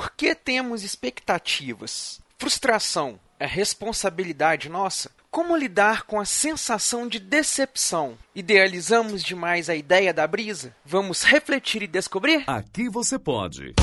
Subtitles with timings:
[0.00, 2.22] Por que temos expectativas?
[2.38, 5.10] Frustração é responsabilidade nossa?
[5.30, 8.16] Como lidar com a sensação de decepção?
[8.34, 10.74] Idealizamos demais a ideia da brisa?
[10.86, 12.44] Vamos refletir e descobrir?
[12.46, 13.74] Aqui você pode.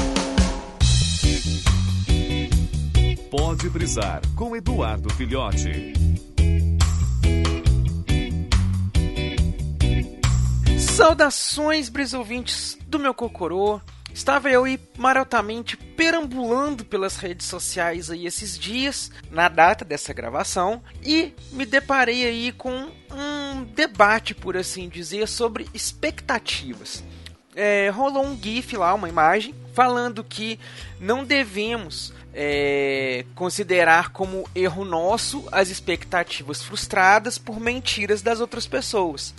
[3.29, 5.93] Pode brisar com Eduardo Filhote.
[10.79, 13.79] Saudações, brisouvintes do meu Cocorô.
[14.17, 20.81] Estava eu aí marotamente perambulando pelas redes sociais aí esses dias, na data dessa gravação,
[21.03, 27.03] e me deparei aí com um debate, por assim dizer, sobre expectativas.
[27.55, 30.59] É, rolou um GIF lá, uma imagem, falando que
[30.99, 39.31] não devemos é, considerar como erro nosso as expectativas frustradas por mentiras das outras pessoas.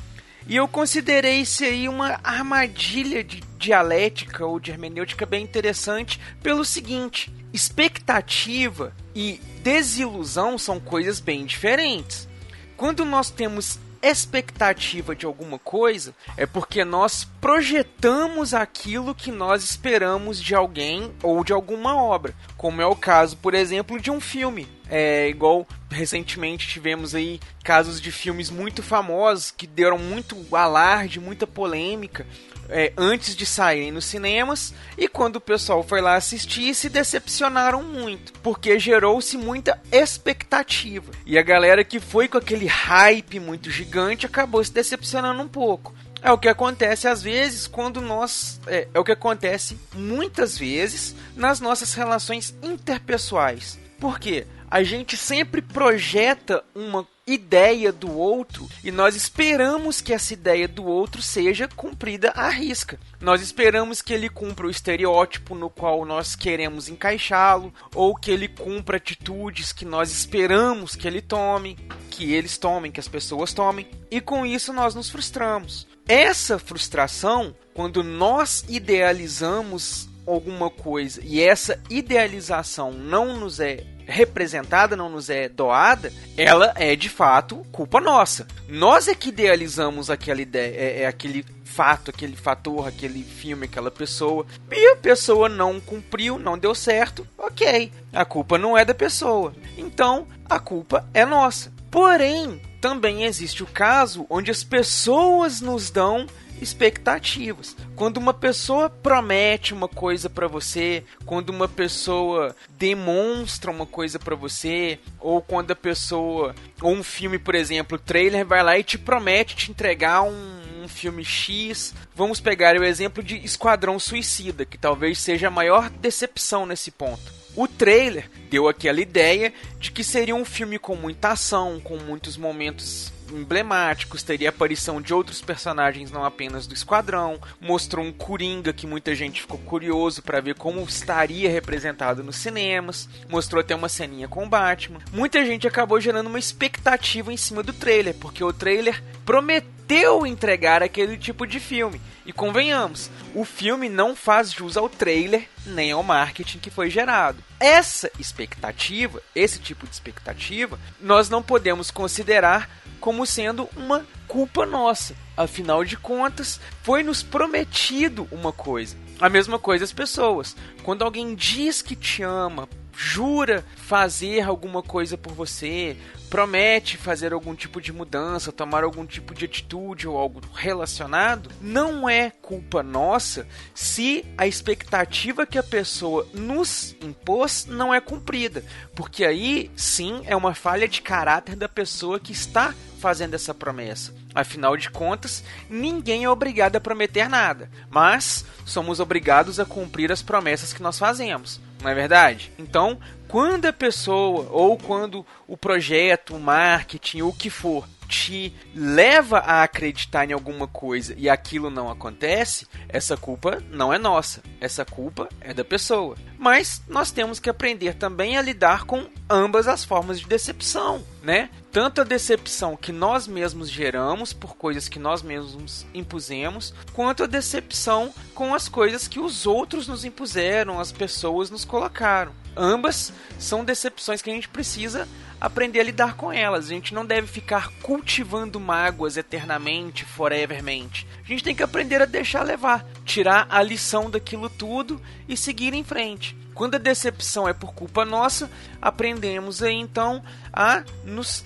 [0.46, 7.32] E eu considerei aí uma armadilha de dialética ou de hermenêutica bem interessante pelo seguinte:
[7.52, 12.28] expectativa e desilusão são coisas bem diferentes.
[12.76, 20.40] Quando nós temos expectativa de alguma coisa, é porque nós projetamos aquilo que nós esperamos
[20.42, 24.68] de alguém ou de alguma obra, como é o caso, por exemplo, de um filme.
[24.90, 31.46] É igual recentemente tivemos aí casos de filmes muito famosos que deram muito alarde, muita
[31.46, 32.26] polêmica,
[32.68, 37.82] é, antes de saírem nos cinemas e quando o pessoal foi lá assistir se decepcionaram
[37.82, 41.10] muito, porque gerou-se muita expectativa.
[41.24, 45.94] E a galera que foi com aquele hype muito gigante acabou se decepcionando um pouco.
[46.20, 48.60] É o que acontece às vezes quando nós.
[48.66, 53.78] É, é o que acontece muitas vezes nas nossas relações interpessoais.
[54.00, 54.46] Por quê?
[54.70, 60.84] A gente sempre projeta uma ideia do outro e nós esperamos que essa ideia do
[60.84, 62.98] outro seja cumprida à risca.
[63.20, 68.48] Nós esperamos que ele cumpra o estereótipo no qual nós queremos encaixá-lo ou que ele
[68.48, 71.76] cumpra atitudes que nós esperamos que ele tome,
[72.10, 75.86] que eles tomem, que as pessoas tomem, e com isso nós nos frustramos.
[76.06, 85.10] Essa frustração, quando nós idealizamos alguma coisa e essa idealização não nos é representada, não
[85.10, 88.46] nos é doada, ela é de fato culpa nossa.
[88.66, 93.90] Nós é que idealizamos aquela ideia, é, é aquele fato, aquele fator, aquele filme, aquela
[93.90, 94.46] pessoa.
[94.70, 97.26] E a pessoa não cumpriu, não deu certo.
[97.36, 99.54] Ok, a culpa não é da pessoa.
[99.76, 101.70] Então a culpa é nossa.
[101.90, 106.26] Porém, também existe o caso onde as pessoas nos dão
[106.60, 107.76] expectativas.
[107.94, 114.34] Quando uma pessoa promete uma coisa para você, quando uma pessoa demonstra uma coisa para
[114.34, 118.84] você, ou quando a pessoa, ou um filme, por exemplo, o trailer vai lá e
[118.84, 121.94] te promete te entregar um, um filme X.
[122.14, 127.37] Vamos pegar o exemplo de Esquadrão Suicida, que talvez seja a maior decepção nesse ponto.
[127.58, 132.36] O trailer deu aquela ideia de que seria um filme com muita ação, com muitos
[132.36, 138.86] momentos emblemáticos, teria aparição de outros personagens, não apenas do Esquadrão, mostrou um Coringa que
[138.86, 144.28] muita gente ficou curioso para ver como estaria representado nos cinemas, mostrou até uma ceninha
[144.28, 145.00] com o Batman.
[145.12, 149.77] Muita gente acabou gerando uma expectativa em cima do trailer, porque o trailer prometeu
[150.26, 152.00] entregar aquele tipo de filme.
[152.26, 157.42] E convenhamos, o filme não faz jus ao trailer nem ao marketing que foi gerado.
[157.58, 162.68] Essa expectativa, esse tipo de expectativa, nós não podemos considerar
[163.00, 165.14] como sendo uma culpa nossa.
[165.36, 168.94] Afinal de contas, foi nos prometido uma coisa.
[169.18, 170.54] A mesma coisa as pessoas.
[170.82, 175.96] Quando alguém diz que te ama, jura fazer alguma coisa por você,
[176.28, 182.08] promete fazer algum tipo de mudança, tomar algum tipo de atitude ou algo relacionado, não
[182.08, 188.64] é culpa nossa se a expectativa que a pessoa nos impôs não é cumprida,
[188.96, 194.12] porque aí sim é uma falha de caráter da pessoa que está fazendo essa promessa.
[194.34, 200.20] Afinal de contas, ninguém é obrigado a prometer nada, mas somos obrigados a cumprir as
[200.20, 202.52] promessas que nós fazemos não é verdade?
[202.58, 202.98] Então,
[203.28, 209.62] quando a pessoa ou quando o projeto, o marketing, o que for, te leva a
[209.62, 215.28] acreditar em alguma coisa e aquilo não acontece, essa culpa não é nossa, essa culpa
[215.40, 216.16] é da pessoa.
[216.38, 221.50] Mas nós temos que aprender também a lidar com ambas as formas de decepção, né?
[221.70, 227.26] Tanto a decepção que nós mesmos geramos por coisas que nós mesmos impusemos, quanto a
[227.26, 232.30] decepção com as coisas que os outros nos impuseram, as pessoas nos colocaram.
[232.56, 235.08] Ambas são decepções que a gente precisa
[235.40, 236.66] aprender a lidar com elas.
[236.66, 241.04] A gente não deve ficar cultivando mágoas eternamente, forevermente.
[241.24, 245.74] A gente tem que aprender a deixar levar, tirar a lição daquilo tudo e seguir
[245.74, 246.36] em frente.
[246.54, 248.48] Quando a decepção é por culpa nossa,
[248.80, 251.44] aprendemos aí então a nos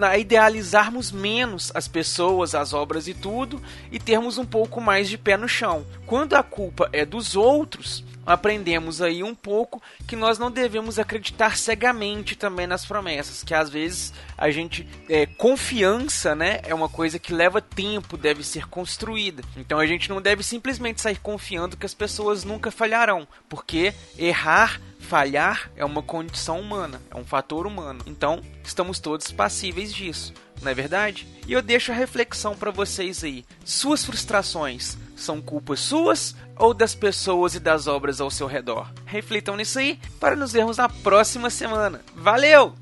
[0.00, 3.60] a idealizarmos menos as pessoas, as obras e tudo,
[3.90, 5.84] e termos um pouco mais de pé no chão.
[6.06, 11.56] Quando a culpa é dos outros, aprendemos aí um pouco que nós não devemos acreditar
[11.56, 17.18] cegamente também nas promessas, que às vezes a gente é, confiança, né, é uma coisa
[17.18, 19.42] que leva tempo, deve ser construída.
[19.56, 24.80] Então a gente não deve simplesmente sair confiando que as pessoas nunca falharão, porque errar
[24.98, 28.00] falhar é uma condição humana, é um fator humano.
[28.06, 31.26] Então, estamos todos passíveis disso, não é verdade?
[31.46, 33.44] E eu deixo a reflexão para vocês aí.
[33.64, 38.90] Suas frustrações são culpas suas ou das pessoas e das obras ao seu redor?
[39.04, 42.00] Reflitam nisso aí para nos vermos na próxima semana.
[42.14, 42.74] Valeu!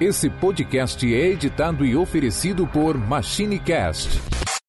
[0.00, 4.41] Esse podcast é editado e oferecido por MachineCast